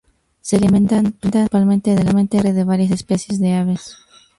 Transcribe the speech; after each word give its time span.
Se 0.41 0.55
alimentan 0.55 1.11
principalmente 1.11 1.93
de 1.95 2.03
la 2.03 2.11
sangre 2.13 2.53
de 2.53 2.63
varias 2.63 2.89
especies 2.89 3.39
de 3.39 3.53
aves. 3.53 3.97